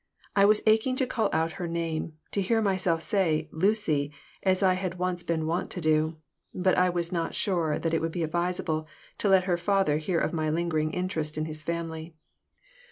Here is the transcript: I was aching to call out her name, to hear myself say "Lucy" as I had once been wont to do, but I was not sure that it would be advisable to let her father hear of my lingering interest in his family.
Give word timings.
I 0.35 0.45
was 0.45 0.63
aching 0.65 0.95
to 0.95 1.05
call 1.05 1.29
out 1.31 1.51
her 1.61 1.67
name, 1.67 2.13
to 2.31 2.41
hear 2.41 2.59
myself 2.59 3.03
say 3.03 3.47
"Lucy" 3.51 4.11
as 4.41 4.63
I 4.63 4.73
had 4.73 4.97
once 4.97 5.21
been 5.21 5.45
wont 5.45 5.69
to 5.69 5.79
do, 5.79 6.17
but 6.55 6.75
I 6.75 6.89
was 6.89 7.11
not 7.11 7.35
sure 7.35 7.77
that 7.77 7.93
it 7.93 8.01
would 8.01 8.11
be 8.11 8.23
advisable 8.23 8.87
to 9.19 9.29
let 9.29 9.43
her 9.43 9.57
father 9.57 9.99
hear 9.99 10.17
of 10.19 10.33
my 10.33 10.49
lingering 10.49 10.89
interest 10.91 11.37
in 11.37 11.45
his 11.45 11.61
family. 11.61 12.15